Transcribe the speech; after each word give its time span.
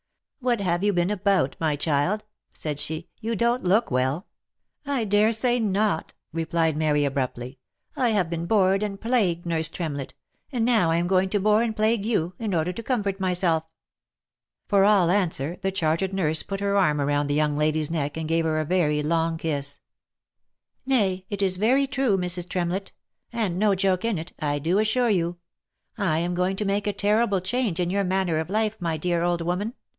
"What 0.51 0.59
have 0.59 0.83
you 0.83 0.91
been 0.93 1.11
about, 1.11 1.55
my 1.59 1.75
child?" 1.75 2.23
said 2.51 2.79
she," 2.79 3.07
you 3.21 3.35
don't 3.35 3.61
look 3.63 3.91
well."" 3.91 4.25
I 4.87 5.03
dare 5.05 5.31
say 5.31 5.59
not," 5.59 6.15
replied 6.33 6.75
Mary 6.75 7.05
abruptly," 7.05 7.59
I 7.95 8.09
have 8.09 8.27
been 8.27 8.47
bored 8.47 8.81
and 8.81 8.99
plagued, 8.99 9.45
nurse 9.45 9.69
Tremlett; 9.69 10.15
and 10.51 10.65
now 10.65 10.89
I 10.89 10.95
am 10.97 11.05
going 11.05 11.29
to 11.29 11.39
bore 11.39 11.61
and 11.61 11.75
plague 11.75 12.03
you, 12.03 12.33
in 12.39 12.55
order 12.55 12.73
to 12.73 12.81
comfort 12.81 13.19
myself." 13.19 13.65
OF 13.65 13.69
MICHAEL 14.71 14.79
ARMSTRONG. 14.79 14.79
89 14.79 14.79
For 14.79 14.85
all 14.91 15.11
answer, 15.21 15.57
the 15.61 15.71
chartered 15.71 16.13
nurse 16.15 16.41
put 16.41 16.61
her 16.61 16.75
arm 16.75 16.99
round 16.99 17.29
the 17.29 17.35
young 17.35 17.55
lady's 17.55 17.91
neck, 17.91 18.17
and 18.17 18.27
gave 18.27 18.43
her 18.43 18.59
a 18.59 18.65
very 18.65 19.03
loving 19.03 19.37
kiss." 19.37 19.79
Nay, 20.87 21.27
it 21.29 21.43
is 21.43 21.57
very 21.57 21.85
true, 21.85 22.17
Mrs. 22.17 22.49
Tremlett; 22.49 22.91
and 23.31 23.59
no 23.59 23.75
joke 23.75 24.03
in 24.03 24.17
it, 24.17 24.33
I 24.39 24.57
do 24.57 24.79
assure 24.79 25.09
you. 25.11 25.37
I 25.99 26.17
am 26.17 26.33
going 26.33 26.55
to 26.55 26.65
make 26.65 26.87
a 26.87 26.93
terrible 26.93 27.39
change 27.41 27.79
in 27.79 27.91
your 27.91 28.03
manner 28.03 28.39
of 28.39 28.49
life, 28.49 28.77
my 28.79 28.97
dear 28.97 29.21
old 29.21 29.41
woman. 29.43 29.75